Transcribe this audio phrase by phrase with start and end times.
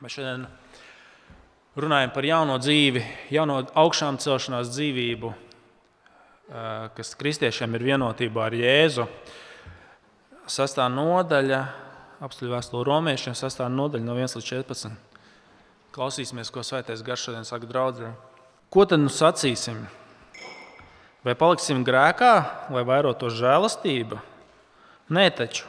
[0.00, 0.46] Mēs šodien
[1.76, 3.02] runājam par jauno dzīvi,
[3.36, 5.32] jauno augšām celšanās dzīvību,
[6.96, 9.04] kas kristiešiem ir vienotībā ar Jēzu.
[10.48, 11.60] Sastāv nodaļa,
[12.24, 14.96] apstuļu vēstule romiešiem, sastāv nodaļa no 1 līdz 14.
[15.92, 18.16] Klausīsimies, ko svētais garš šodien saka draudzē.
[18.72, 19.84] Ko tad nu sacīsim?
[21.28, 22.34] Vai paliksim grēkā,
[22.72, 24.24] lai vairotos žēlastība?
[25.12, 25.68] Nē, taču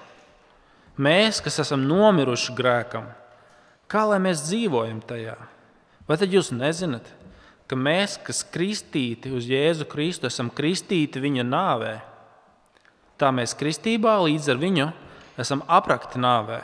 [0.95, 3.11] mēs, kas esam nomiruši grēkam,
[3.91, 5.35] kā lai mēs dzīvojam tajā?
[6.07, 7.05] Vai tad jūs nezināt,
[7.68, 11.93] ka mēs, kas kristīti uz Jēzu Kristu, esam kristīti viņa nāvē?
[13.19, 14.87] Tā mēs kristībā līdz ar viņu
[15.41, 16.61] esam aprakti nāvē.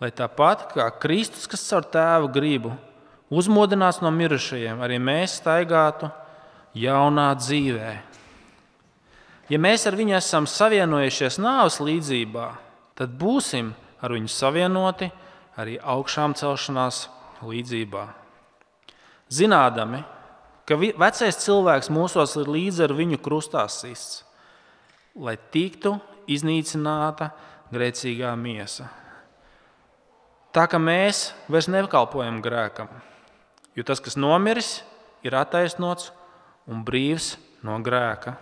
[0.00, 2.72] Lai tāpat kā Kristus, kas caur tēvu gribu
[3.30, 6.08] uzmodinās no mirušajiem, arī mēs staigātu
[6.78, 7.90] jaunā dzīvē.
[9.50, 12.46] Ja mēs ar viņu esam savienojušies nāves līdzībā,
[12.98, 15.10] tad būsim ar viņu savienoti
[15.60, 17.04] arī augšām celšanās
[17.44, 18.08] līdzībā
[19.30, 20.02] zinādami,
[20.66, 24.24] ka vecais cilvēks mūsos ir līdz ar viņu krustā sists,
[25.14, 25.96] lai tiktu
[26.30, 27.30] iznīcināta
[27.70, 28.90] grēcīgā miesa.
[30.50, 32.90] Tā kā mēs vairs nekalpojam grēkam,
[33.78, 34.80] jo tas, kas nomiris,
[35.22, 36.10] ir attaisnots
[36.70, 37.36] un brīvs
[37.66, 38.34] no grēka.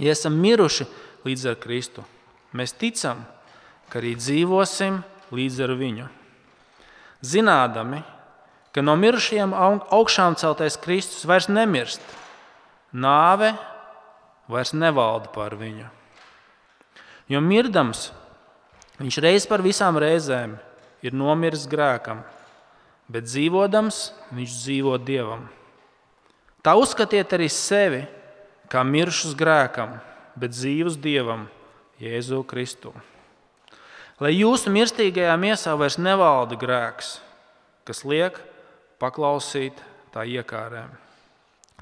[0.00, 0.86] Ja esam miruši
[1.26, 2.04] līdz ar Kristu,
[2.56, 3.24] mēs ticam,
[3.90, 5.02] ka arī dzīvosim
[5.34, 6.06] līdz ar viņu.
[7.24, 8.02] Zinādami,
[8.72, 12.02] ka no mirušajiem augšām celtais Kristus vairs nemirst.
[12.92, 13.52] Nāve
[14.48, 15.88] vairs nevalda pār viņu.
[17.28, 18.08] Jo mirdams,
[19.00, 20.56] viņš reiz par visām reizēm
[21.04, 22.22] ir nomiris grēkam,
[23.08, 24.00] bet dzīvodams,
[24.34, 25.46] viņš dzīvo dievam.
[26.64, 28.02] Tā uzskatiet arī sevi
[28.68, 29.98] kā mirušus grēkam,
[30.38, 31.46] bet dzīvus dievam,
[31.98, 32.92] Jēzu Kristu.
[34.18, 37.18] Lai jūsu mirstīgajā miesā vairs nevalda grēks,
[37.86, 38.40] kas liek
[38.98, 39.78] paklausīt
[40.10, 40.90] tā iekārēm.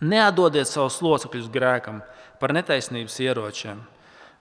[0.05, 2.03] Neatdodiet savus locekļus grēkam
[2.37, 3.81] par netaisnības ieročiem,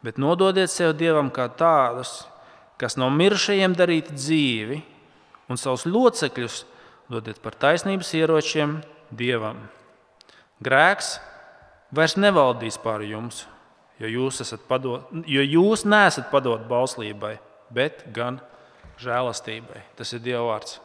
[0.04, 2.26] bet nododiet sev dievam kā tādus,
[2.76, 4.82] kas no mirušajiem darīti dzīvi,
[5.48, 6.66] un savus locekļus
[7.08, 8.82] dodiet par taisnības ieročiem
[9.16, 9.64] dievam.
[10.60, 11.16] Grēks
[11.96, 13.46] vairs nevaldīs pār jums,
[14.04, 17.38] jo jūs, padot, jo jūs neesat padot bauslībai,
[17.74, 18.40] bet gan
[19.02, 19.84] žēlastībai.
[19.98, 20.80] Tas ir Dieva vārds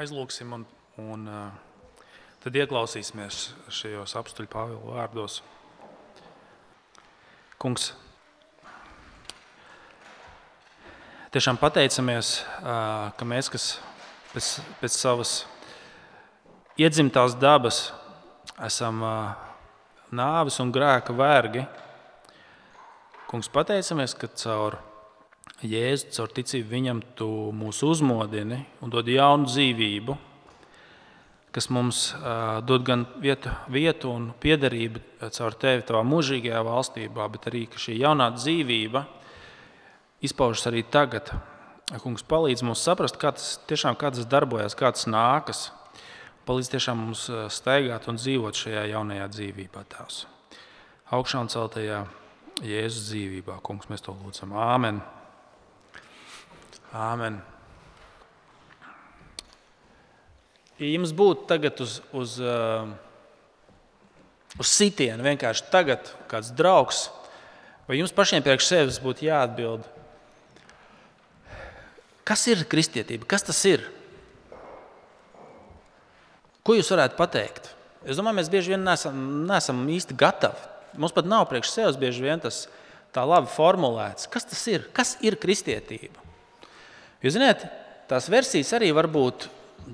[0.00, 0.66] aizlūksim un,
[1.02, 1.26] un
[2.40, 3.50] tad ieklausīsimies
[3.80, 5.40] šajos apstuļu Pāvila vārdos.
[7.60, 7.90] Kungs,
[11.34, 13.66] tiešām pateicamies, ka mēs, kas
[14.32, 14.48] pēc,
[14.80, 15.34] pēc savas
[16.80, 17.90] iedzimtās dabas
[18.64, 19.04] esam
[20.10, 21.66] nāves un grēka vergi,
[23.30, 24.80] Kungs, pateicamies, ka caur
[25.60, 30.14] Jēzu caur ticību viņam tu mūs uzmodini un dod jaunu dzīvību,
[31.52, 35.02] kas mums uh, dod gan vietu, vietu un piederību
[35.34, 39.04] caur tevi, tavā mūžīgajā valstībā, bet arī šī jaunā dzīvība
[40.24, 41.34] izpaužas arī tagad.
[42.00, 45.66] Kungs palīdz mums saprast, kā tas, tiešām, kā tas darbojas, kā tas nākas.
[46.48, 50.24] Palīdz tiešām mums staigāt un dzīvot šajā jaunajā dzīvībā, Tēvs.
[51.12, 52.04] Augšām celtajā
[52.64, 54.56] Jēzus dzīvībā, Kungs, mēs to lūdzam.
[54.56, 55.02] Āmen!
[56.90, 57.38] Āmen.
[60.80, 62.88] Ja jums būtu tagad uz, uz, uh,
[64.58, 67.04] uz sitienu, vienkārši tagad kāds draugs,
[67.86, 69.84] vai jums pašiem priekš sevis būtu jāatbild,
[72.26, 73.84] kas ir kristietība, kas tas ir?
[76.64, 77.70] Ko jūs varētu pateikt?
[78.08, 80.66] Es domāju, mēs bieži vien neesam, neesam īsti gatavi.
[81.00, 82.64] Mums pat nav priekš sevis bieži vien tas
[83.14, 84.26] tā labi formulēts.
[84.32, 84.88] Kas tas ir?
[84.96, 86.29] Kas ir kristietība?
[87.20, 87.66] Jūs zināt,
[88.08, 89.48] tās versijas arī var būt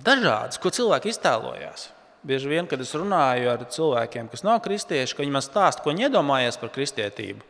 [0.06, 1.90] dažādas, ko cilvēki iztēlojās.
[2.26, 5.92] Bieži vien, kad es runāju ar cilvēkiem, kas nav kristieši, ka viņi man stāsta, ko
[5.92, 7.44] viņi iedomājas par kristietību.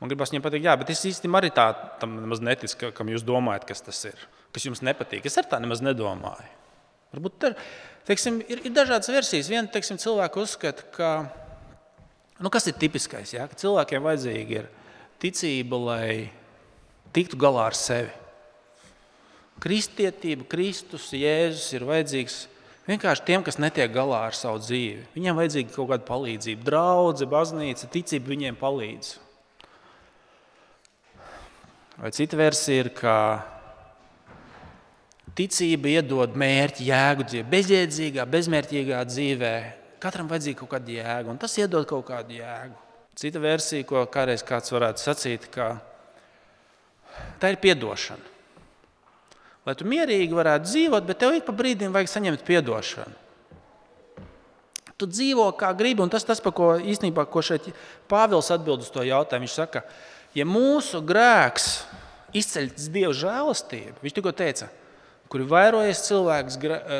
[0.00, 1.66] Man gribas viņiem pateikt, jā, bet es īstenībā arī tā
[2.00, 4.24] tam nemaz neticu, ka, kam jūs domājat, kas tas ir.
[4.54, 5.26] Kas jums nepatīk.
[5.28, 6.48] Es ar tā nemaz nedomāju.
[7.14, 7.50] Varbūt tā,
[8.08, 9.50] teiksim, ir, ir dažādas versijas.
[9.52, 11.10] Viena teiksim, cilvēka uzskata, ka
[12.40, 13.46] nu, kas ir tipiskais, ja?
[13.50, 14.70] ka cilvēkiem vajadzīga ir
[15.22, 16.10] ticība, lai
[17.14, 18.19] tiktu galā ar sevi.
[19.60, 22.36] Kristietība, Kristus, Jēzus ir vajadzīgs
[22.88, 25.02] vienkārši tiem, kas netiek galā ar savu dzīvi.
[25.12, 29.10] Viņiem vajadzīga kaut kāda palīdzība, draudzene, baznīca, ticība viņiem palīdz.
[32.00, 33.14] Vai cita versija ir, ka
[35.36, 39.54] ticība iedod mērķi, jēgu dzīvē, bezjēdzīgā, bezmērķīgā dzīvē.
[40.00, 42.80] Katram vajadzīga kaut kāda jēga, un tas iedod kaut kādu jēgu.
[43.20, 45.74] Cita versija, ko kādreiz kāds varētu sacīt, ka
[47.36, 48.39] tā ir atdošana.
[49.68, 53.18] Lai tu mierīgi varētu dzīvot, bet tev ik pa brīdim vajag saņemt atdošanu.
[55.00, 57.70] Tu dzīvo kā gribi, un tas, tas par ko īstenībā ko šeit
[58.10, 59.46] Pāvils atbild uz to jautājumu.
[59.46, 59.80] Viņš saka,
[60.36, 61.70] ja mūsu grēks
[62.36, 64.68] izceļas Dieva žēlastību, viņš tikko teica,
[65.32, 66.58] kur ir vairojies cilvēks,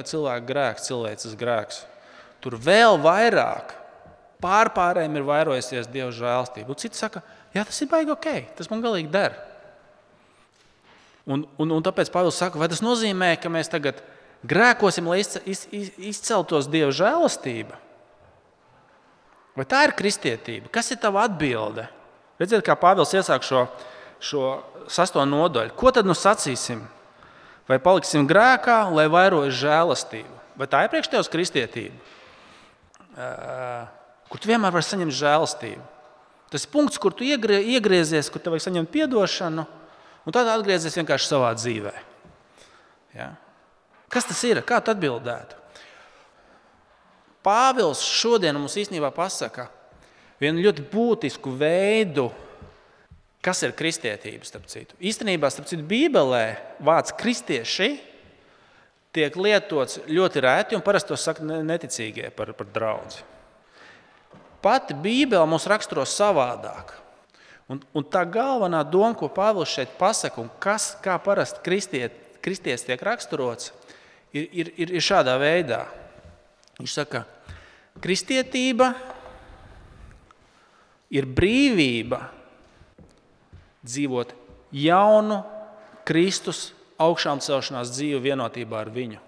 [0.08, 1.82] cilvēka grēks, cilvēces grēks,
[2.40, 3.76] tur vēl vairāk
[4.40, 6.72] pārpārējiem ir vairojusies Dieva žēlastība.
[6.72, 7.20] Un citi saka,
[7.52, 9.36] jā, tas ir baigi ok, tas man galīgi der.
[11.28, 14.00] Un, un, un tāpēc Pāvils saka, vai tas nozīmē, ka mēs tagad
[14.48, 17.76] grēkosim, lai izceltos Dieva žēlastība?
[19.58, 20.70] Vai tā ir kristietība?
[20.72, 21.84] Kas ir tava atbilde?
[22.40, 23.66] Redziet, kā Pāvils iesāk šo,
[24.22, 24.44] šo
[24.88, 25.74] sasto nodaļu.
[25.76, 26.80] Ko tad nu sacīsim?
[27.68, 30.38] Vai paliksim grēkā, lai vairojas žēlastību?
[30.58, 31.96] Vai tā ir priekš tevis kristietība?
[34.30, 35.84] Kur tu vienmēr vari saņemt žēlastību?
[36.50, 39.66] Tas ir punkts, kur tu iegriezies, kur tev vajag saņemt atdošanu,
[40.24, 41.94] un tad atgriezies vienkārši savā dzīvē.
[43.16, 43.32] Ja?
[44.10, 44.62] Kas tas ir?
[44.66, 45.58] Kā tu atbildētu?
[47.46, 49.70] Pāvils šodien mums īstenībā pasaka
[50.40, 52.28] vienu ļoti būtisku veidu,
[53.44, 54.44] kas ir kristietība.
[54.44, 54.96] Starp citu.
[55.00, 56.44] Īstenībā, starp citu, Bībelē
[56.84, 57.90] vārds kristieši
[59.16, 63.24] tiek lietots ļoti rēti, un parasti to saka neticīgie par, par draugu.
[64.60, 66.92] Pati Bībele mums raksturo savādāk.
[67.70, 72.82] Un, un tā galvenā doma, ko Pāvils šeit pasaka, un kas, kā parasti kristiet, kristietis
[72.88, 73.70] tiek raksturots,
[74.34, 75.84] ir, ir, ir šādā veidā.
[76.80, 78.90] Viņš saka, ka kristietība
[81.14, 82.24] ir brīvība
[83.86, 84.34] dzīvot
[84.74, 85.40] jaunu
[86.08, 86.70] Kristus
[87.00, 89.20] augšām celšanās dzīvi vienotībā ar viņu.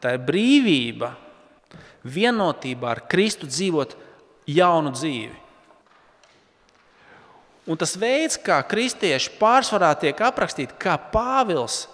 [0.00, 1.14] Tā ir brīvība
[2.04, 3.96] vienotībā ar Kristu dzīvot
[4.48, 5.49] jaunu dzīvi.
[7.68, 11.84] Un tas veids, kā kristieši pārsvarā tiek aprakstīti, kā Pāvils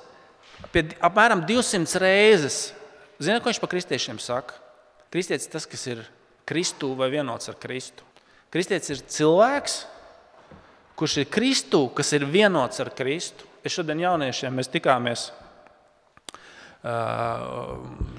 [1.04, 2.58] apmēram 200 reizes
[3.16, 4.58] Ziniet, ko viņš par kristiešiem saka?
[5.12, 6.02] Kristietis tas, kas ir
[6.46, 8.04] Kristū vai vienots ar Kristu.
[8.52, 9.76] Kristietis ir cilvēks,
[11.00, 13.48] kurš ir Kristū, kas ir vienots ar Kristu.
[13.64, 15.30] Es šodien jauniešiem tikāmies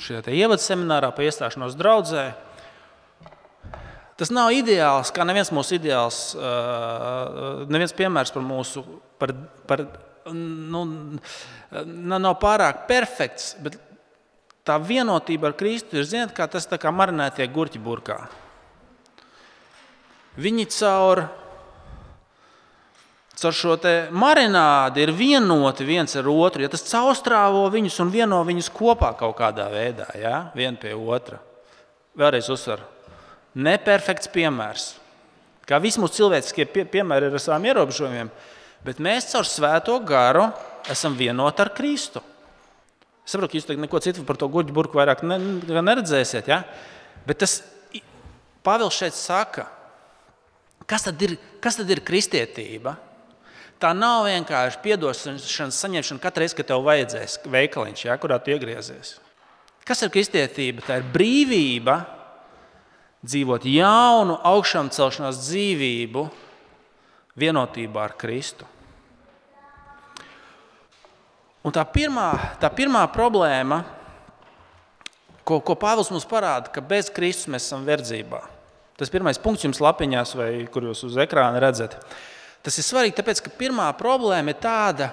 [0.03, 2.25] šajā ievadu seminārā par iestāšanos draudzē.
[4.17, 6.31] Tas nav ideāls, kā neviens mūsu ideāls,
[7.69, 8.81] neviens piemērs par mūsu,
[9.21, 9.35] par,
[9.69, 9.83] par,
[10.33, 10.81] nu,
[12.17, 13.77] nav pārāk perfekts, bet
[14.67, 18.17] tā vienotība ar Kristu ir, ziniet, kā tas kā marinētie gurķi burkā.
[20.37, 21.23] Viņi caur,
[23.37, 23.77] caur šo
[24.13, 26.65] marinādi ir vienoti viens ar otru.
[26.65, 30.51] Ja tas caurstrāvo viņus un vieno viņus kopā kaut kādā veidā, ja?
[30.57, 31.39] viena pie otra.
[32.17, 32.85] Vēlreiz uzsveru,
[33.57, 34.91] neperfekts piemērs.
[35.67, 38.29] Kā visi mūsu cilvēciskie pie, piemēri ir ar saviem ierobežojumiem,
[38.85, 40.45] bet mēs caur svēto garu
[40.87, 42.21] esam vienoti ar Kristu.
[43.27, 45.39] Es saprotu, ka jūs neko citu par to guļu burbuļu vairāk ne,
[45.83, 46.47] neredzēsiet.
[46.47, 46.61] Ja?
[47.27, 47.59] Bet tas
[48.63, 49.63] Pāvils šeit saka,
[50.87, 52.97] kas tad ir, kas tad ir kristietība?
[53.79, 59.13] Tā nav vienkārši atdošanas saņemšana katru reizi, kad tev vajadzēs veikaliņš, ja, kurā tu iegriezies.
[59.87, 60.83] Kas ir kristietība?
[60.87, 61.99] Tā ir brīvība
[63.25, 66.25] dzīvot jaunu, augšām celšanās dzīvību
[67.37, 68.67] vienotībā ar Kristu.
[71.65, 72.31] Un tā pirmā,
[72.61, 73.81] tā pirmā problēma,
[75.47, 78.39] ko, ko Pāvils mums parāda, ka bez Kristus mēs esam verdzībā.
[78.97, 81.97] Tas pirmais punkts jums lapiņās, vai kur jūs uz ekrāna redzat.
[82.65, 85.11] Tas ir svarīgi, tāpēc ka pirmā problēma ir tāda,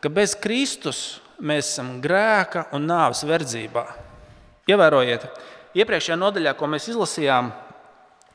[0.00, 3.84] ka bez Kristus mēs esam grēka un nāves verdzībā.
[4.70, 5.26] Ievērojiet,
[5.78, 7.50] iepriekšējā nodaļā, ko mēs izlasījām,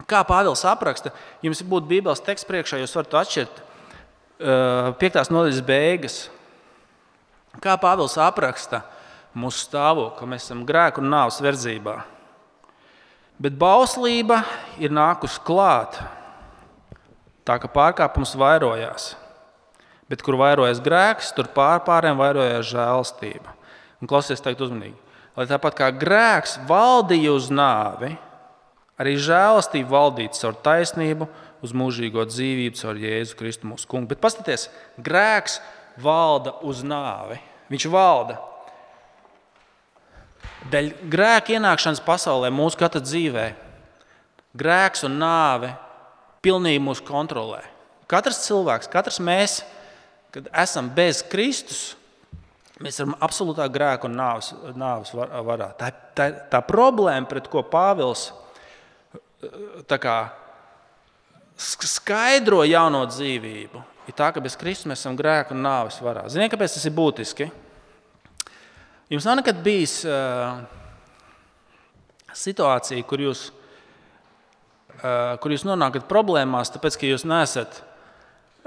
[0.09, 1.13] kā Pāvils apraksta,
[1.45, 6.19] jums būtu Bībeles teksts priekšā, jūs varat atšķirt uh, piektās nodaļas beigas.
[7.63, 8.83] Kā Pāvils apraksta
[9.37, 11.99] mūsu stāvokli, ka mēs esam grēku un nāves verdzībā.
[13.37, 14.41] Bet bauslība
[14.81, 15.99] ir nākusi klāt,
[17.45, 19.11] tā ka pārkāpums vairojās.
[20.09, 23.53] Bet kur vairojas grēks, tur pārpārējiem vairojās žēlastība.
[24.01, 24.95] Un klausieties, teikt uzmanīgi.
[25.37, 28.15] Lai tāpat kā grēks valdīja uz nāvi,
[28.97, 31.27] arī žēlastība valdītu caur taisnību,
[31.61, 34.09] uz mūžīgo dzīvību, caur Jēzu Kristu mūsu kungu.
[34.11, 34.67] Bet paskatieties,
[35.01, 35.59] grēks
[36.01, 37.39] valda uz nāvi.
[37.69, 38.37] Viņš valda.
[40.71, 43.47] Dēļ grēka ienākšanas pasaulē, mūsu katra dzīvē,
[44.57, 45.71] grēks un nāve
[46.43, 47.61] pilnībā mūs kontrolē.
[48.09, 49.61] Katrs cilvēks, katrs mēs,
[50.33, 51.96] kad esam bez Kristus,
[52.81, 55.71] mēs esam absolūtā grēka un nāves, nāves varā.
[55.79, 58.29] Tā, tā, tā problēma, pret ko Pāvils
[60.01, 60.17] kā,
[61.57, 66.27] skaidro jauno dzīvību, ir tā, ka bez Kristus mēs esam grēka un nāves varā.
[66.29, 67.49] Ziniet, kāpēc tas ir būtiski?
[69.13, 70.59] Jums nav nekad bijis uh,
[72.35, 73.47] situācija, kur jūs,
[74.99, 77.81] uh, kur jūs nonākat problēmās, tāpēc ka jūs neesat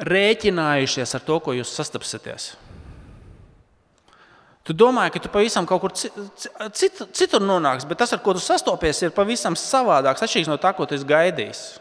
[0.00, 2.54] rēķinājušies ar to, ko jūs sastapsieties.
[4.70, 8.42] Tu domā, ka tu pavisam kaut kur citur, citur nonāksi, bet tas, ar ko tu
[8.44, 11.80] sastopies, ir pavisam savādāks, atšķirīgs no tā, ko tu gaidīji.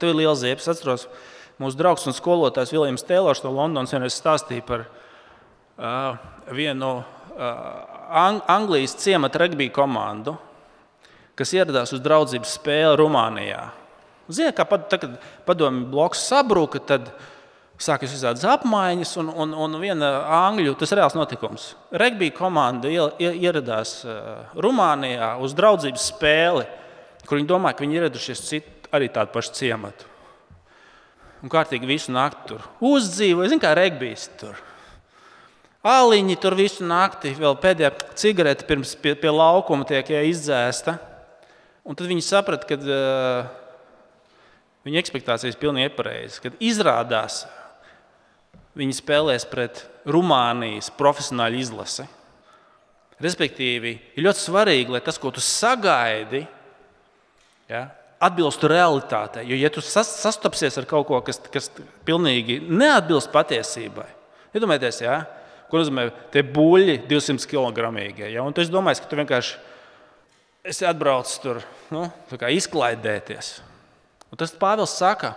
[0.00, 0.64] Tev ir liels ziepes.
[0.64, 1.04] Es atceros,
[1.60, 6.16] mūsu draugs un skolotājs Viljams Tēlors no Londonas vienreiz stāstīja par uh,
[6.48, 6.94] vienu
[7.36, 10.38] Ang Anglijas ciemata regbija komandu,
[11.36, 13.62] kas ieradās uz draudzības spēli Rumānijā.
[14.32, 17.12] Ziniet, kā pad, tad, kad padomju bloks sabruka, tad
[17.80, 20.10] sākās visādas apmaiņas, un, un, un viena
[20.46, 21.72] angļu, tas ir reāls notikums.
[21.94, 24.00] Regbija komanda ieradās
[24.54, 26.66] Rumānijā uz draudzības spēli,
[27.26, 30.10] kur viņi domāja, ka viņi ieradušies citu, arī tādu pašu ciematu.
[31.44, 32.62] Un kārtīgi visu nakti tur
[32.94, 34.56] uzdzīvoja, zina, kā regbijs tur.
[35.84, 40.96] Āliņi tur visu nakti, vēl pēdējā cigarete pirms pie, pie laukuma tiek izdzēsta.
[41.84, 43.50] Un tad viņi saprata, ka uh,
[44.88, 46.40] viņa expectācijas ir pilnīgi nepareizas.
[46.40, 47.42] Kad izrādās,
[48.78, 52.06] viņi spēlēs pret Rumānijas profesionāļu izlasi.
[53.22, 56.42] Respektīvi, ir ļoti svarīgi, lai tas, ko tu sagaidi,
[57.70, 57.86] ja,
[58.24, 59.46] atbilstu realitātei.
[59.48, 61.70] Jo, ja tu sastapsies ar kaut ko, kas, kas
[62.04, 64.08] pilnīgi neatbilst patiesībai,
[64.56, 65.22] iedomājieties, ja,
[65.74, 67.88] Ko nozīmē tie buļļi 200 kg?
[68.20, 68.44] Ja?
[68.44, 69.56] Un tu domā, ka tu vienkārši
[70.70, 71.58] esi atbraucis tur
[71.90, 73.48] nu, izklaidēties.
[74.30, 75.32] Un tas Pāvils saka,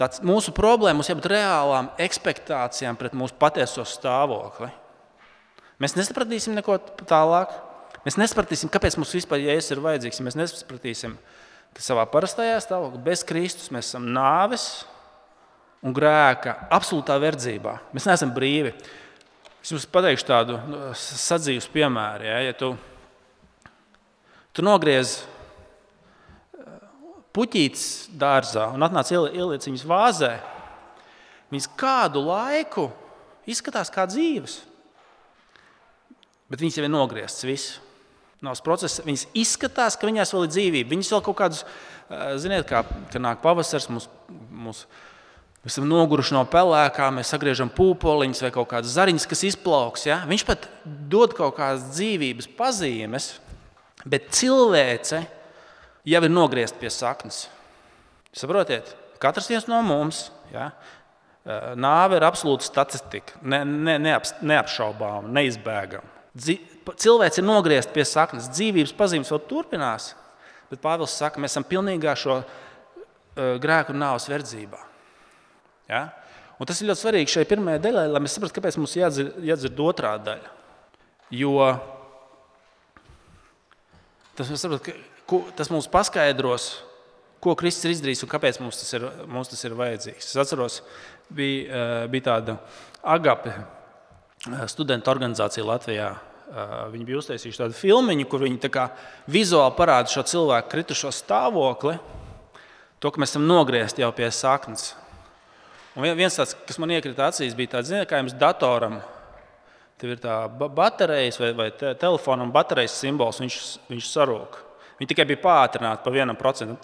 [0.00, 4.70] tāds mūsu problēma mums jābūt reālām expectācijām pret mūsu patieso stāvokli.
[5.82, 7.52] Mēs nesapratīsim neko tālāk.
[8.04, 10.20] Mēs nesapratīsim, kāpēc mums vispār jēzus ir vajadzīgs.
[10.26, 11.16] Mēs nesapratīsim,
[11.74, 14.84] ka savā parastajā stāvoklī bez Kristus mēs esam nāves
[15.84, 17.78] un grēka absolūtā verdzībā.
[17.96, 18.74] Mēs neesam brīvi.
[19.64, 22.26] Es jums pateikšu tādu nu, sadzīves piemēru.
[22.28, 22.74] Ja, ja tu,
[24.52, 25.22] tu nogriez
[27.34, 27.86] puķītes
[28.18, 30.34] dārzā un atnāc ieliec viņas vāzē,
[31.52, 32.88] viņas kādu laiku
[33.50, 34.60] izskatās kā dzīves.
[36.50, 37.46] Bet viņas jau ir nogrieztas.
[37.48, 37.80] Viss.
[38.44, 40.92] Nav process, viņas izskatās, ka viņās vēl ir dzīvība.
[40.92, 41.62] Viņas vēl kaut kādus,
[42.42, 42.82] ziniet, kā
[43.16, 44.08] nāk pavasaris, mums,
[44.52, 44.84] mums
[45.64, 50.02] Mēs esam noguruši no pelēkām, mēs sagriežam pūpoliņus vai kaut kādas zariņas, kas izplauks.
[50.04, 50.18] Ja?
[50.28, 53.30] Viņš pat dod kaut kādas dzīvības pazīmes,
[54.04, 55.22] bet cilvēce
[56.04, 57.46] jau ir nogriezta pie saknes.
[58.34, 60.28] Saprotiet, katrs no mums.
[60.52, 60.70] Ja?
[61.76, 66.08] Nāve ir absolūta statistika, ne, ne, neap, neapšaubāma, neizbēgama.
[66.34, 70.14] Cilvēks ir nogriezts pie saknes, dzīvības pazīmes vēl turpinās,
[70.70, 72.46] bet Pāvils saka, mēs esam pilnīgā šo uh,
[73.60, 74.80] grēku un nāves verdzībā.
[75.90, 76.06] Ja?
[76.56, 79.84] Un tas ir ļoti svarīgi šai pirmajai daļai, lai mēs saprastu, kāpēc mums jādzird, jādzird
[79.84, 80.52] otrā daļa.
[81.34, 81.68] Jo
[84.38, 84.94] tas, saprat, ka,
[85.56, 86.72] tas mums paskaidros,
[87.44, 90.30] ko Kristus ir izdarījis un kāpēc mums tas ir, mums tas ir vajadzīgs.
[90.30, 90.80] Es atceros,
[91.28, 92.56] bija, eh, bija tāda
[93.02, 96.10] agape eh, studenta organizācija Latvijā.
[96.44, 98.88] Eh, viņi bija uztaisījuši tādu filmu, kur viņi
[99.28, 101.98] vizuāli parāda šo cilvēku kritušo stāvokli,
[103.00, 104.94] to, ka mēs esam nogriezti jau pie saknes.
[105.94, 109.00] Un viens tāds, kas man iekrita acīs, bija tāds, ziniet, kā jums datoram.
[109.98, 113.58] Tev ir tā baterijas vai, vai te, telefonam baterijas simbols, viņš,
[113.92, 114.58] viņš sarūk.
[115.00, 116.78] Viņi tikai bija pātrināti pa vienam procentam.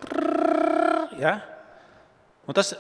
[1.20, 1.36] Ja?
[2.48, 2.72] Un tas,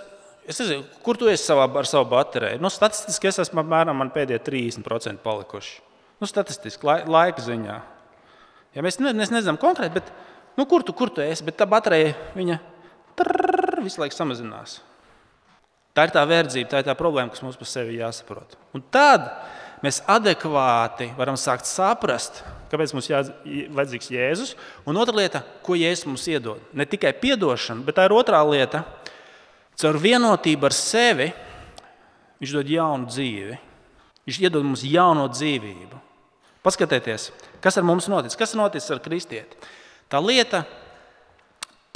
[0.48, 2.58] es nezinu, kur tu esi savā, ar savu bateriju.
[2.62, 5.78] Nu, statistiski es esmu apmēram pēdējie 30% palikuši.
[6.20, 7.78] Nu, statistiski, laika ziņā.
[8.76, 10.10] Ja mēs, ne, mēs nezinām konkrēti, bet
[10.58, 12.58] nu, kur, tu, kur tu esi, bet tā baterija viņa
[13.18, 14.80] trrr, visu laiku samazinās.
[15.96, 18.54] Tā ir tā verdzība, tā ir tā problēma, kas mums par sevi jāsaprot.
[18.76, 19.26] Un tad
[19.82, 23.30] mēs adekvāti varam sākt saprast, kāpēc mums ir
[23.74, 24.54] vajadzīgs Jēzus.
[24.88, 26.62] Un otra lieta, ko Jēzus mums iedod.
[26.72, 28.84] Ne tikai atdošana, bet tā ir otrā lieta.
[29.80, 31.30] Caur vienotību ar sevi
[32.40, 33.58] viņš dod jaunu dzīvi.
[34.28, 35.98] Viņš iedod mums jauno dzīvību.
[36.60, 37.30] Paskatieties,
[37.64, 39.56] kas ar mums notic, kas noticis ar kristieti.
[40.12, 40.66] Tā lieta,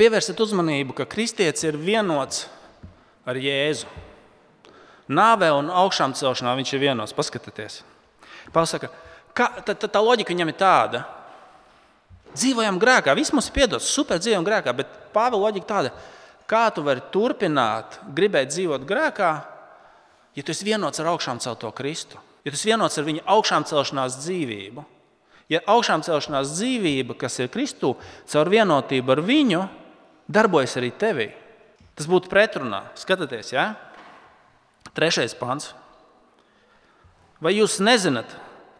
[0.01, 2.47] pievērsiet uzmanību, ka kristietis ir vienots
[3.29, 3.91] ar Jēzu.
[5.13, 7.13] Nāvē un augšām celšanā viņš ir vienots.
[7.13, 7.83] Paskatieties,
[8.55, 8.89] Pasaka,
[9.37, 11.03] ka, tā, tā, tā loģika viņam ir tāda.
[12.35, 15.93] Dzīvojam grēkā, viss mums ir piedots, super dzīvojam grēkā, bet Pāvila loģika tāda,
[16.51, 19.31] kā tu vari turpināt, gribēt dzīvot grēkā,
[20.35, 23.69] ja tu esi vienots ar augšām celto Kristu, ja tu esi vienots ar viņa augšām
[23.71, 24.89] celšanās dzīvību.
[25.53, 27.93] Ja augšām celšanās dzīvība, kas ir Kristū,
[28.33, 29.65] caur vienotību ar viņu,
[30.33, 31.27] darbojas arī tevī.
[31.95, 32.81] Tas būtu pretrunā.
[32.99, 33.75] Skatieties, ja?
[34.95, 35.75] trešais pants.
[37.43, 38.31] Vai jūs nezināt,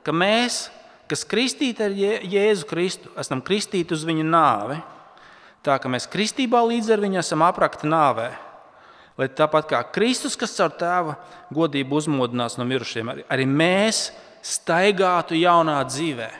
[0.05, 0.69] ka mēs,
[1.11, 4.79] kas kristīti ar Jēzu Kristu, esam kristīti uz viņa nāvi.
[5.65, 8.29] Tā kā mēs kristībā līdz ar viņu esam aprakti nāvē.
[9.17, 11.15] Lai tāpat kā Kristus, kas caur tēva
[11.55, 14.09] godību uzmodinās no mirušiem, arī mēs
[14.45, 16.31] staigātu jaunā dzīvē.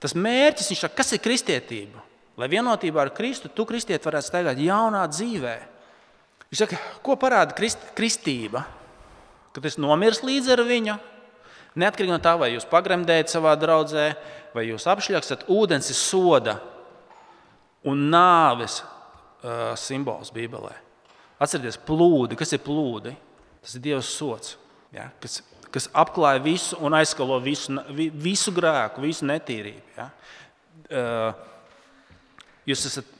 [0.00, 2.04] Tas mērķis, saka, kas ir kristietība?
[2.36, 5.54] Lai vienotībā ar Kristu, tu kristiet varētu staigāt jaunā dzīvē.
[6.52, 8.66] Viņš saka, ko parāda krist, kristība?
[9.56, 10.96] Kad es nomirs līdz ar viņu,
[11.78, 14.08] neatkarīgi no tā, vai jūs pagremdējat savā draudzē,
[14.56, 16.56] vai jūs apšļakstat, ūdens ir soda
[17.86, 20.74] un nāves uh, simbols Bībelē.
[21.42, 22.38] Atcerieties, plūdi.
[22.38, 23.12] Kas ir plūdi?
[23.60, 24.54] Tas ir Dieva sots,
[24.94, 25.10] ja?
[25.20, 25.40] kas,
[25.74, 29.84] kas apklāja visu un aizskalo visu, visu grēku, visu netīrību.
[29.98, 30.08] Ja?
[30.86, 31.44] Uh,
[32.70, 33.12] jūs esat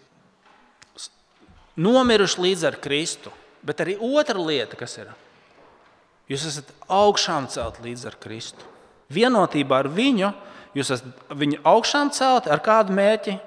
[1.77, 3.33] nomiruši līdz ar Kristu,
[3.67, 5.11] bet arī otra lieta, kas ir,
[6.31, 8.73] jūs esat augšām celt līdz ar Kristu.
[9.13, 10.33] Vienotībā ar viņu
[10.77, 13.39] jūs esat viņu augšām celt ar kādu mērķi.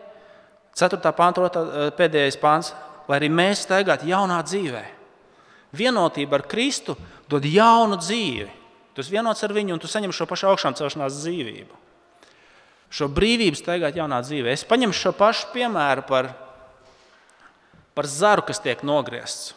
[0.80, 1.12] 4.
[1.18, 1.50] pānta,
[1.98, 2.72] pēdējais pāns
[3.10, 4.84] lai arī mēs staigātu jaunā dzīvē.
[5.76, 6.96] Vienotība ar Kristu
[7.30, 8.48] dod jaunu dzīvi.
[8.94, 11.78] Tu esi vienots ar viņu, un tu saņem šo pašu augšām celšanās dzīvību.
[12.94, 14.54] Šo brīvību staigāt jaunā dzīvē.
[14.54, 16.32] Es paņemšu šo pašu piemēru par,
[17.98, 19.54] par zaru, kas tiek nogriezts.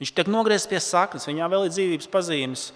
[0.00, 2.66] Viņš tiek nogriezts pie saknes, viņā vēl ir dzīvības pazīmes.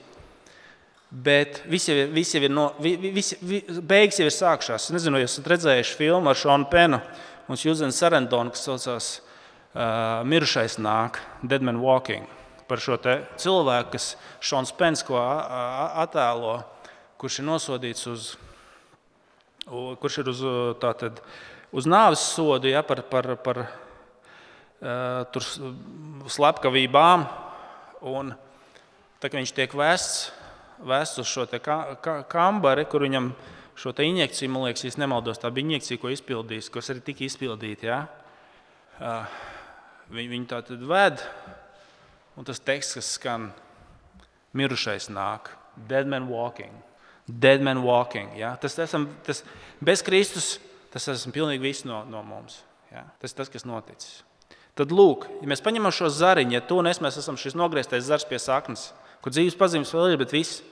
[1.10, 4.86] Bet viss jau, viss jau ir, no, viss, beigas jau ir sākušās.
[4.86, 7.00] Es nezinu, vai esat redzējuši filmu ar Šonu Penu
[7.50, 12.30] un Jūzenu Sarendonu, kas saucās uh, mirušais nāk, Dead Man Walking.
[12.70, 16.60] Par šo cilvēku, kas Šons Pens ko attēlo,
[17.18, 18.28] kurš ir nosodīts uz,
[19.66, 20.44] kurš ir uz,
[20.80, 21.18] tātad,
[21.74, 23.64] uz nāves sodu ja, par, par, par
[24.80, 25.22] uh,
[26.30, 27.26] slepkavībām.
[28.10, 28.34] Un,
[29.36, 30.30] viņš tiek vēsts,
[30.80, 33.32] vēsts uz šo ka, ka, kambari, kur viņam
[33.80, 37.86] šo injekciju, man liekas, nemaldos, tā bija injekcija, ko izpildījis, kas arī tika izpildīta.
[37.86, 38.02] Ja?
[39.00, 39.38] Uh,
[40.10, 41.20] Viņi, viņi tā tad ved,
[42.38, 43.50] un tas teksts, kas skan,
[44.58, 45.52] mirušais nāk,
[45.90, 46.74] dead man walking.
[47.30, 48.56] Dead man walking ja?
[48.58, 49.44] tas, esam, tas
[49.78, 50.56] bez Kristus,
[50.90, 52.58] tas esam pilnīgi visi no, no mums.
[52.90, 53.04] Ja?
[53.22, 54.24] Tas ir tas, kas noticis.
[54.78, 58.06] Tad, lūk, ja mēs paņemam šo zariņu, ja tu un es mēs esam šis nogrieztais
[58.06, 60.62] zars pie saknes, kur dzīves pazīmes vēl ir, bet viss,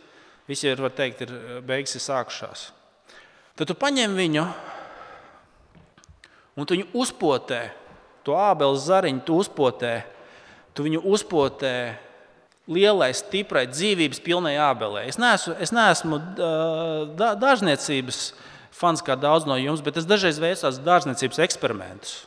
[0.48, 2.68] viss ir, var teikt, ir beigas ir sākušās.
[3.58, 4.46] Tad tu paņem viņu
[6.58, 7.62] un tu viņu uzpotē
[8.28, 9.94] to ābeles zariņu tu uzpotē,
[10.76, 11.74] tu viņu uzpotē
[12.68, 15.06] lielai, stiprai, dzīvības pilnai ābelē.
[15.08, 18.22] Es neesmu, es neesmu da, dārzniecības
[18.78, 22.18] fans kā daudz no jums, bet es dažreiz veicu dārzniecības eksperimentus.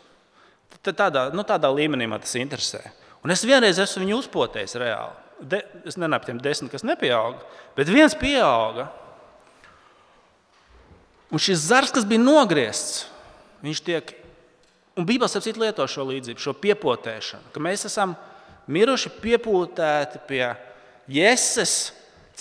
[0.81, 2.81] Tādā, nu, tādā līmenī man tas interesē.
[3.21, 5.19] Un es vienreiz esmu viņu uzpotējis reāli.
[5.41, 7.41] De, es nenāku tiem desmit, kas nepieauga,
[7.77, 8.87] bet viens pieauga.
[11.31, 13.05] Un šis zars, kas bija nogriezts,
[13.65, 14.15] viņš tiek
[14.99, 18.15] Un Bībeles ap citu lieto šo līdzību, šo piepotēšanu, ka mēs esam
[18.71, 20.43] miruši piepūtēti pie
[21.11, 21.75] Jēzus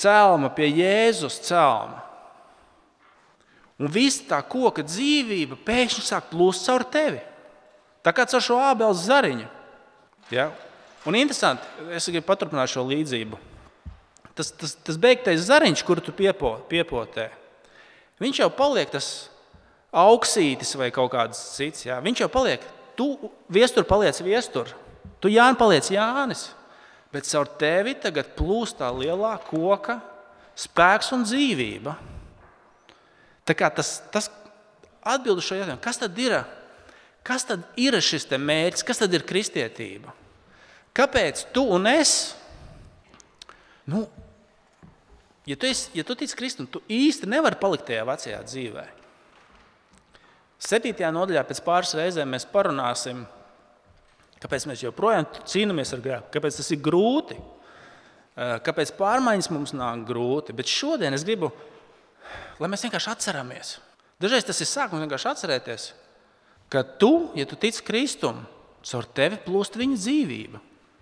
[0.00, 2.02] cēlma, pie Jēzus cēlma.
[3.80, 7.22] Un viss tā koka dzīvība pēkšņi sāk plūst caur tevi.
[8.04, 9.48] Tā kā caur šo ābeles zariņu.
[10.32, 10.50] Ja?
[11.08, 11.64] Un interesanti,
[11.96, 13.38] es gribu paturpināt šo līdzību.
[14.36, 17.28] Tas, tas, tas beigtais zariņš, kuru tu piepo, piepotē,
[18.22, 19.28] viņš jau paliek tas
[19.90, 21.84] augsītis vai kaut kāds cits.
[21.88, 21.98] Jā.
[22.04, 22.62] Viņš jau paliek.
[22.96, 23.06] Tu
[23.50, 24.70] viestur paliec viestur.
[25.20, 26.50] Tu Jānis paliec Jānis.
[27.10, 29.98] Bet caur tevi tagad plūst tā lielā koka
[30.58, 31.96] spēks un dzīvība.
[33.48, 34.28] Tā kā tas, tas
[35.02, 36.36] atbild uz šo jautājumu, kas tad ir?
[37.26, 40.14] Kas tad ir šis mērķis, kas tad ir kristietība?
[40.96, 42.34] Kāpēc tu un es?
[43.90, 44.06] Nu,
[45.46, 48.96] ja tu, esi, ja tu tici Kristum, tu īsti nevari palikt tajā vecajā dzīvēm.
[50.60, 53.22] Septītajā nodaļā pēc pāris reizēm mēs parunāsim,
[54.42, 57.38] kāpēc mēs joprojām cīnāmies ar grēku, kāpēc tas ir grūti,
[58.36, 60.56] kāpēc pārmaiņas mums nāk grūti.
[60.56, 61.48] Bet šodien es gribu,
[62.60, 63.78] lai mēs vienkārši atceramies.
[64.20, 65.86] Dažreiz tas ir sākums vienkārši atcerēties,
[66.70, 68.44] ka tu, ja tu tici Kristum,
[68.86, 70.60] caur tevi plūst viņa dzīvība.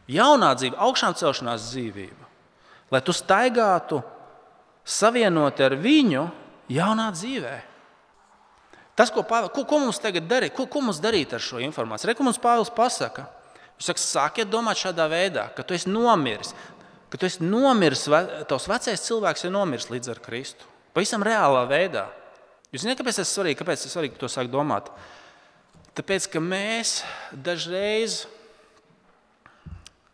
[0.08, 2.28] Jaunā dzīve, augšām celšanās dzīvība.
[2.88, 4.00] Lai tu staigātu
[4.88, 6.24] savienoti ar viņu
[6.72, 7.66] jaunā dzīvēm.
[8.98, 12.08] Tas, ko, Pāvēl, ko, ko mums tagad darīt, ko, ko mums darīt ar šo informāciju?
[12.10, 13.28] Reku mums Pāvils pasaka,
[13.76, 16.50] viņš saka, sākiet domāt šādā veidā, ka tu esi nomiris,
[17.12, 18.08] ka tu esi nomiris,
[18.50, 20.66] tavs vecais cilvēks ir nomiris līdz ar Kristu.
[20.96, 22.08] Pavisam reālā veidā.
[22.74, 23.60] Jūs zināt, kāpēc tas ir svarīgi?
[23.60, 24.90] Kāpēc tas ir svarīgi, ka to sāk domāt?
[25.98, 27.00] Tāpēc, ka mēs
[27.34, 28.20] dažreiz,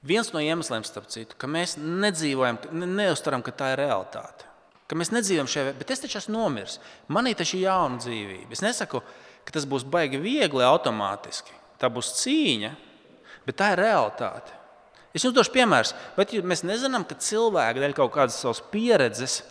[0.01, 4.49] viens no iemesliem, starp citu, ka mēs nedzīvojam, neuztaram, ka tā ir realitāte.
[4.88, 6.79] Ka mēs nedzīvojam šajā, bet es taču esmu nomiris.
[7.12, 8.49] Manī taču ir jauna dzīvība.
[8.57, 9.03] Es nesaku,
[9.44, 11.53] ka tas būs baigi viegli automātiski.
[11.81, 12.73] Tā būs cīņa,
[13.44, 14.57] bet tā ir realitāte.
[15.12, 15.92] Es jums došu piemēru.
[16.49, 19.42] Mēs nezinām, ka cilvēki dēļ kaut kādas savas pieredzes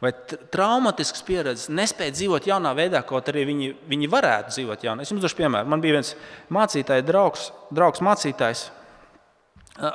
[0.00, 0.12] vai
[0.52, 5.04] traumatiskas pieredzes nespēja dzīvot jaunā veidā, kaut arī viņi, viņi varētu dzīvot jaunā.
[5.04, 5.68] Es jums došu piemēru.
[5.68, 6.14] Man bija viens
[6.52, 8.68] mācītājs, draugs, draugs mācītājs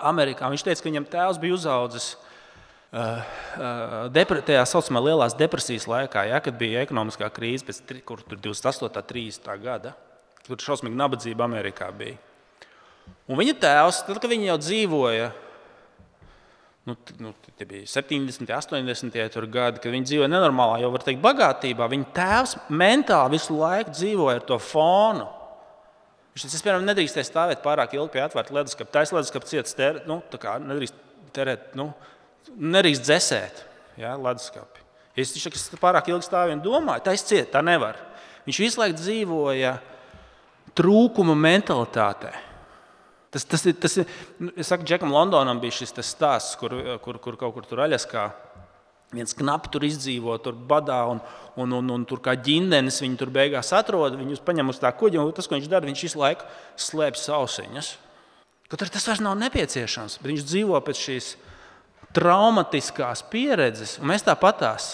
[0.06, 0.50] Amerikā.
[0.54, 2.22] Viņš teica, ka viņam tēvs bija uzaugusi
[4.16, 8.88] Depre, tajā saucamā lielās depresijas laikā, ja, kad bija ekonomiskā krīze, pēc, kur tur 28.
[8.88, 9.50] un 30.
[9.60, 9.92] gada,
[10.46, 12.16] kur šausmīga nabadzība Amerikā bija.
[13.28, 15.28] Un viņa tēvs, tad, kad viņi jau dzīvoja,
[16.86, 21.88] nu, nu, tie bija 70, 80 gadi, kad viņi dzīvoja nenormālā, jau var teikt, bagātībā.
[21.90, 25.26] Viņa tēvs mentāli visu laiku dzīvoja ar to fonu.
[26.36, 28.92] Viņš es piemēram nedrīkstēju stāvēt pārāk ilgi pie atvērta leduskapa.
[28.92, 30.20] Tā ir leduskapa ciets, ter, nu,
[30.70, 30.98] nedrīkst
[31.36, 31.90] terēt, nu,
[32.54, 33.62] nedrīkst dzēsēt
[34.02, 34.84] ja, leduskapi.
[35.16, 37.98] Ja tikai pārāk ilgi stāvu un domāju, tā es cietu, tā nevar.
[38.46, 39.78] Viņš visu laiku dzīvoja
[40.76, 42.34] trūkuma mentalitātē.
[43.36, 46.72] Tas, tas, tas, tas ir, nu, es saku, Džekam Londonam bija šis stāsts, kur,
[47.04, 48.30] kur, kur kaut kur tur Aļaskā.
[49.12, 51.20] Viens knapi tur izdzīvo, tur badā, un,
[51.60, 54.16] un, un, un tur kā ģimenes viņi tur beigās atrod.
[54.16, 56.48] Viņus paņem uz tā kuģa, un tas, ko viņš dara, viņš visu laiku
[56.80, 57.90] slēpj sausiņas.
[58.72, 61.28] Arī tas vairs nav nepieciešams, bet viņš dzīvo pēc šīs
[62.16, 64.94] traumatiskās pieredzes, un mēs tāpatās.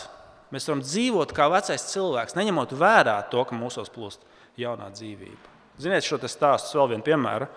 [0.50, 4.26] Mēs varam dzīvot kā vecais cilvēks, neņemot vērā to, ka mūsos plūst
[4.60, 5.54] jaunā dzīvība.
[5.82, 7.48] Ziniet, šo stāstu vēl vienu piemēru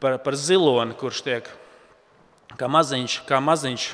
[0.00, 1.48] par, par ziloni, kurš tiek
[2.56, 3.88] kā maziņš, kā maziņš,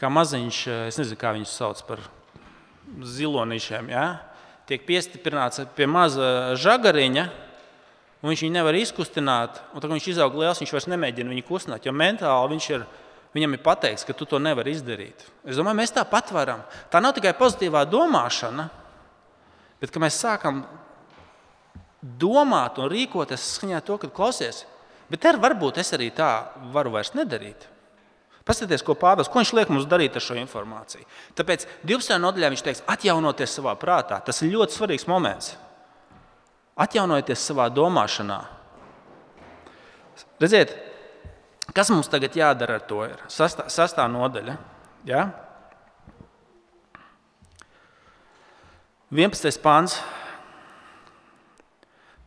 [0.00, 2.02] kā maziņš es nezinu, kā viņus sauc par
[3.16, 4.06] zilonīšiem, ja?
[4.66, 7.26] tiek piestiprināts pie maza žagariņa.
[8.26, 11.84] Viņš viņu nevar izkustināt, un tad, kad viņš izaug liels, viņš vairs nemēģina viņu kustināt.
[11.86, 12.86] Jo mentāli viņš ir,
[13.36, 15.22] viņam ir pateikts, ka tu to nevari izdarīt.
[15.46, 16.64] Es domāju, mēs tāpat varam.
[16.90, 18.66] Tā nav tikai pozitīvā domāšana,
[19.78, 20.64] bet mēs sākam
[22.02, 24.64] domāt un rīkoties saskaņā ar to, ka klausies,
[25.10, 26.30] Bet ar varbūt es arī tā
[26.74, 27.68] varu vairs nedarīt.
[28.46, 31.06] Paskatieties, ko Pāvils ko liek mums darīt ar šo informāciju.
[31.34, 32.18] Tāpēc 12.
[32.22, 34.20] nodaļā viņš teiks, atjaunoties savā prātā.
[34.22, 35.56] Tas ir ļoti svarīgs moments.
[36.78, 38.38] Atjaunojieties savā domāšanā.
[40.38, 40.76] Redziet,
[41.74, 43.02] kas mums tagad jādara ar to?
[43.08, 44.54] Ir sastā, sastā nodaļa.
[45.08, 45.24] Ja?
[49.10, 49.58] 11.
[49.62, 49.98] pāns.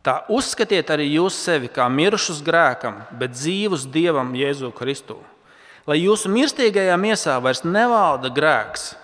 [0.00, 5.18] Tā uzskatiet arī jūs sevi kā mirušus grēkam, bet dzīvus Dievam Jēzu Kristu.
[5.88, 8.94] Lai jūsu mirstīgajā miesā vairs nevalda grēks,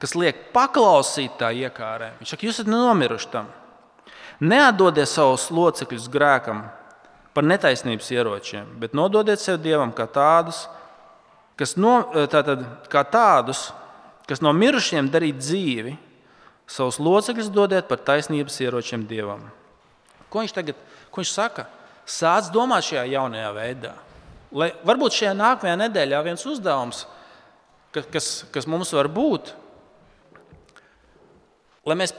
[0.00, 2.14] kas liek paklausīt tā iekārē.
[2.20, 3.52] Viņš saka, jūs esat nomiruši tam.
[4.40, 6.62] Neatdodiet savus locekļus grēkam
[7.34, 10.64] par netaisnības ieročiem, bet nododiet sev Dievam kā tādus,
[11.58, 13.68] kas no, tātad, kā tādus,
[14.30, 15.96] kas no mirušiem darīt dzīvi.
[16.68, 19.46] Savus locekļus dodiet par taisnības ieročiem Dievam.
[20.28, 20.78] Ko viņš tagad
[21.10, 21.66] ko viņš saka?
[22.08, 23.94] Sāc domāt šajā jaunajā veidā.
[24.54, 27.02] Lai, varbūt šajā nākamajā nedēļā viens uzdevums,
[27.92, 29.52] kas, kas mums var būt,
[31.88, 32.14] lai mēs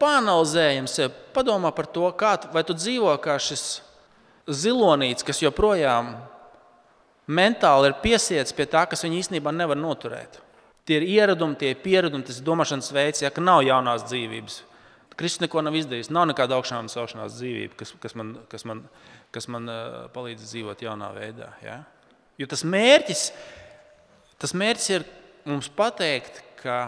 [0.00, 3.66] panalizējam sevi, padomā par to, kā, vai tu dzīvo kā šis
[4.46, 6.14] zilonīts, kas joprojām
[7.26, 10.40] mentāli ir piesiets pie tā, kas viņu īstenībā nevar noturēt.
[10.86, 14.60] Tie ir ieradumi, tie ir pieredumi, tas ir domāšanas veids, ja nav jaunās dzīvības.
[15.16, 16.12] Kristus neko nav izdarījis.
[16.12, 18.82] Nav nekāda augšām celšanās dzīvība, kas, kas man, kas man,
[19.32, 21.50] kas man uh, palīdz dzīvot jaunā veidā.
[21.64, 21.80] Ja?
[22.36, 23.30] Jo tas mērķis,
[24.42, 25.06] tas mērķis ir
[25.48, 26.80] mums pateikt, ka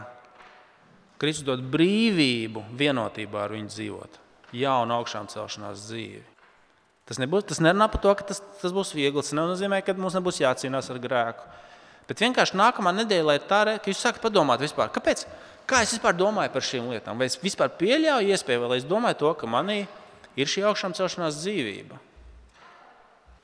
[1.18, 4.18] Kristus dod brīvību vienotībā ar viņu dzīvot.
[4.58, 6.24] Jaunu augšām celšanās dzīvi.
[7.08, 9.22] Tas, nebūs, tas nerunā par to, ka tas, tas būs viegli.
[9.22, 11.46] Tas nenozīmē, ka mums nebūs jācīnās ar grēku.
[12.08, 15.24] Bet vienkārši nākamā nedēļa ir tā, ka jūs sākat padomāt vispār, kāpēc,
[15.68, 17.18] Kā es vispār domāju par šīm lietām?
[17.20, 19.82] Vai es vispār pieļauju iespēju, vai es domāju to, ka manī
[20.38, 21.98] ir šī augšām celšanās dzīvība?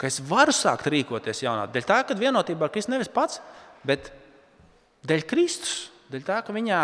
[0.01, 1.67] Ka es varu sākt rīkoties jaunā.
[1.71, 3.43] Dēļ tā, ka vienotībā ar Kristu nevis pats,
[3.85, 4.09] bet
[5.05, 5.91] dēļ Kristus.
[6.09, 6.81] Dēļ tā, ka viņā,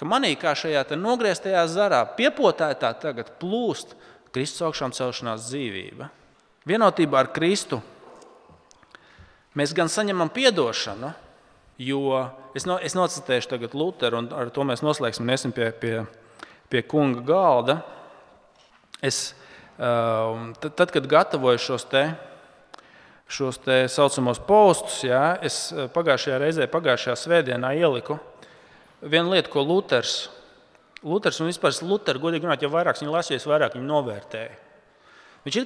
[0.00, 3.92] ka manī kā šajā nogrieztajā zarā, piepotētā tagad plūst
[4.32, 6.08] Kristus augšām celšanās dzīvība.
[6.68, 7.82] Vienotībā ar Kristu
[9.52, 11.12] mēs gan saņemam atdošanu,
[11.78, 12.26] Jo
[12.58, 15.92] es, no, es nocitēšu tagad Lutheru, un ar to mēs noslēgsim un pie, pie,
[16.66, 17.76] pie kunga galda.
[18.98, 19.36] Es,
[19.78, 22.02] um, tad, tad, kad gatavoju šos te,
[23.30, 28.18] šos te saucamos postus, jā, es uh, pagājušajā reizē, pagājušajā svētdienā ieliku
[28.98, 30.32] vienu lietu, ko Luthers.
[31.06, 34.58] Luters un vispār Luters, godīgi runājot, jau vairāk viņa lasīja, vairāk viņa novērtēja.
[35.46, 35.60] Viņš,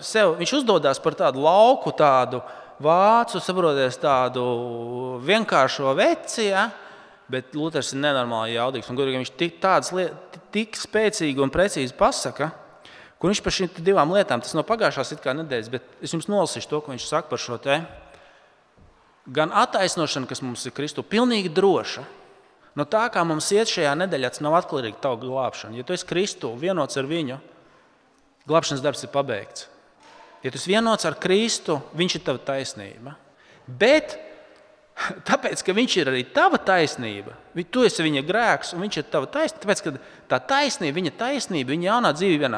[0.00, 4.44] sev, viņš uzdodas par tādu lauku, tādu uh, vācu, saprotiet, tādu
[5.26, 6.68] vienkāršo veci, ja,
[7.28, 8.88] Bet Luters ir nenormāli jaudīgs.
[8.88, 12.50] Un, viņš tik, lietas, tik spēcīgi un precīzi pasaka,
[13.20, 15.12] kur viņš par šīm divām lietām, tas no pagājušās
[15.42, 17.82] nedēļas, bet es jums nolasīšu to, ko viņš saka par šo te.
[19.28, 22.06] Gan attaisnošana, kas mums ir Kristu, pilnīgi droša.
[22.78, 25.76] No tā, kā mums iet šajā nedēļā, tas nav no tava glābšana.
[25.76, 27.36] Ja tu esi Kristu, vienots ar viņu,
[28.48, 29.68] glābšanas darbs ir pabeigts.
[30.48, 33.14] Ja tu esi vienots ar Kristu, viņš ir tava taisnība.
[33.68, 34.16] Bet
[35.28, 37.36] Tāpēc, ka viņš ir arī tava taisnība,
[37.70, 39.62] tu esi viņa grēks un viņš ir tava taisnība.
[39.64, 39.92] Tāpēc, ka
[40.32, 42.50] tā taisnība, viņa taisnība, viņa jaunā dzīve,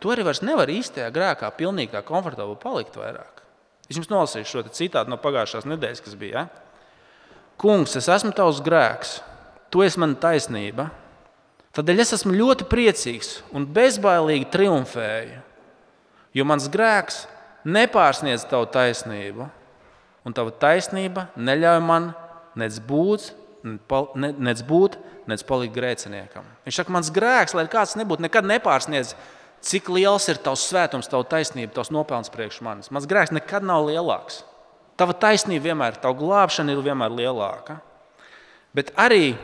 [0.00, 3.42] tu arī vairs nevari īstajā grēkā, pilnībā komfortabli palikt vairāk.
[3.88, 6.44] Es jums nolasīšu šo citātu no pagājušās nedēļas, kas bija.
[6.44, 7.38] Ja?
[7.60, 9.18] Kungs, es esmu tavs grēks,
[9.72, 10.88] tu esi mana taisnība.
[11.74, 15.40] Tādēļ es esmu ļoti priecīgs un bezbailīgi triumfēju,
[16.34, 17.24] jo mans grēks
[17.64, 19.48] nepārsniedz tavu taisnību
[20.24, 22.10] un tava taisnība neļauj man
[22.58, 23.30] nec būt,
[23.64, 24.98] nec būt,
[25.30, 26.46] nec palikt grēciniekam.
[26.66, 29.14] Viņš saka, mans grēks, lai kāds nebūtu, nekad nepārsniedz,
[29.64, 32.92] cik liels ir tavs svētums, tava taisnība, tavs nopelns priekš manis.
[32.92, 34.42] Mans grēks nekad nav lielāks.
[35.00, 37.80] Tava taisnība vienmēr, tava glābšana ir vienmēr lielāka.
[38.76, 39.34] Bet arī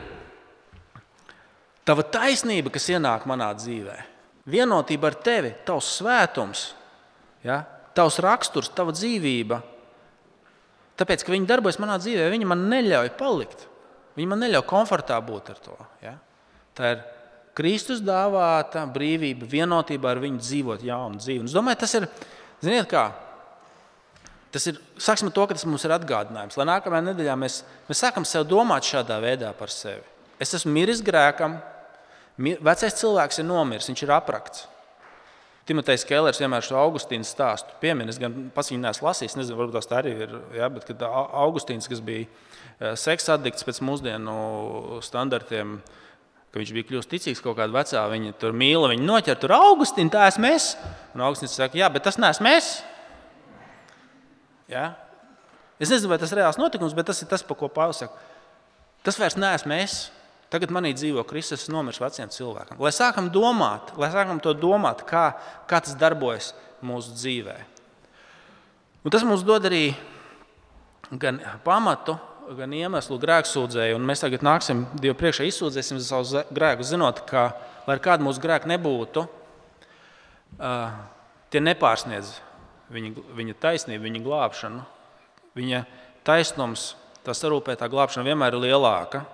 [1.87, 3.97] tava taisnība, kas ienāk manā dzīvē,
[4.51, 6.69] vienotība ar tevi, tavs svētums,
[7.45, 7.63] ja,
[7.97, 9.61] tavs raksturs, tava dzīvība
[11.01, 13.65] Tāpēc, ka viņi darbojas manā dzīvē, viņi man neļauj palikt.
[14.17, 15.77] Viņi man neļauj komfortā būt ar to.
[16.03, 16.13] Ja?
[16.77, 17.01] Tā ir
[17.57, 21.41] Kristus dāvāta brīvība, vienotībā ar viņu dzīvot jaunu dzīvi.
[21.41, 22.07] Un es domāju, tas ir,
[22.61, 23.07] ziniet, kā.
[24.51, 26.59] Tas ir, sāksim to, ka tas mums ir atgādinājums.
[26.59, 30.03] Lai nākamajā nedēļā mēs, mēs sākam sev domāt šādā veidā par sevi.
[30.43, 31.57] Es esmu miris grēkam,
[32.37, 34.67] vecais cilvēks ir nomiris, viņš ir aprakts.
[35.71, 40.01] Timotejs Kēlers vienmēr šo Augustīnu stāstu pieminēs, gan pats viņu nesu lasījis, nezinu, varbūt tā
[40.01, 40.33] arī ir.
[40.57, 44.35] Ja, bet kad Augustīns, kas bija e, seksa addikts pēc mūsdienu
[45.05, 45.77] standartiem,
[46.51, 50.11] ka viņš bija kļuvis ticīgs kaut kādā vecā, viņa tur mīla, viņa noķer tur Augustīnu,
[50.11, 50.73] tā esmu es.
[51.15, 52.73] Un Augustīns saka, jā, bet tas neesmu es.
[54.71, 54.89] Ja?
[55.79, 58.19] Es nezinu, vai tas ir reāls notikums, bet tas ir tas, par ko Pāvils saka.
[59.07, 60.01] Tas vairs neesmu es.
[60.51, 62.79] Tagad manī dzīvo Kristus, es nomirs veciem cilvēkiem.
[62.83, 65.29] Lai sākam domāt, lai sākam to domāt, kā,
[65.69, 66.51] kā tas darbojas
[66.83, 67.55] mūsu dzīvē.
[69.07, 69.93] Un tas mums dod arī
[71.23, 72.17] gan pamatu,
[72.59, 73.95] gan iemeslu grēksūdzēju.
[73.95, 77.47] Un mēs tagad nāksim Dievu priekšā, izsūdzēsim savus grēkus, zinot, ka,
[77.87, 79.23] lai kāda mūsu grēka nebūtu,
[81.51, 82.35] tie nepārsniedz
[82.91, 84.87] viņa, viņa taisnību, viņa glābšanu.
[85.55, 85.85] Viņa
[86.27, 86.91] taisnums,
[87.23, 89.29] tā sarūpētā glābšana vienmēr ir lielāka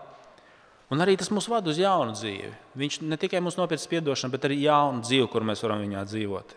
[0.93, 2.53] Un arī tas mūs vada uz jaunu dzīvi.
[2.79, 6.55] Viņš ne tikai mums nopietnas atdošanu, bet arī jaunu dzīvi, kur mēs varam viņā dzīvot.